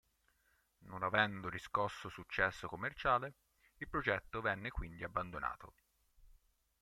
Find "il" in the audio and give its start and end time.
3.77-3.87